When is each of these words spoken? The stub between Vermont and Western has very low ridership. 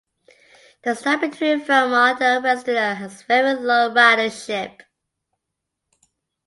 The 0.81 0.95
stub 0.95 1.21
between 1.21 1.63
Vermont 1.63 2.19
and 2.23 2.43
Western 2.43 2.75
has 2.95 3.21
very 3.21 3.53
low 3.53 3.91
ridership. 3.91 4.81